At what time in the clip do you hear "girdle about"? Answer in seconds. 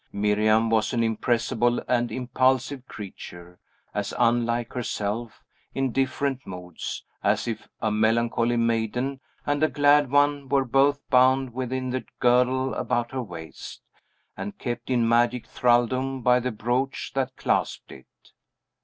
12.19-13.11